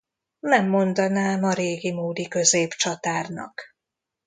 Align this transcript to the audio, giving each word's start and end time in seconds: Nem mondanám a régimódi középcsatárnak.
Nem 0.39 0.67
mondanám 0.67 1.43
a 1.43 1.53
régimódi 1.53 2.27
középcsatárnak. 2.27 3.63